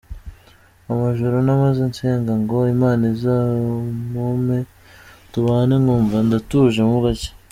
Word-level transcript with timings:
amajoro 0.91 1.35
namaze 1.45 1.81
nsenga 1.91 2.31
ngo 2.41 2.57
Imana 2.75 3.03
izamumpe 3.13 4.57
tubane 5.31 5.75
nkumva 5.83 6.15
ndatuje 6.27 6.81
mo 6.89 6.97
gake. 7.05 7.29